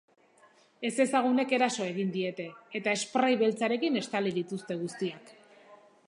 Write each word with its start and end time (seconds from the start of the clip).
Ezezagunek 0.87 1.51
eraso 1.57 1.83
egin 1.89 2.09
diete, 2.15 2.47
eta 2.79 2.95
esprai 2.99 3.31
beltzarekin 3.43 4.01
estali 4.01 4.33
dituzte 4.39 4.79
guztiak. 4.81 5.35